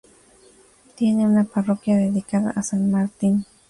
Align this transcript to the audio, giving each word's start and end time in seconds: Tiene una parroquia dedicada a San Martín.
Tiene 0.95 1.25
una 1.27 1.43
parroquia 1.43 1.95
dedicada 1.95 2.49
a 2.55 2.63
San 2.63 2.89
Martín. 2.89 3.45